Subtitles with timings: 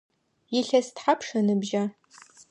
[0.57, 1.83] Илъэс тхьапш ыныбжьа?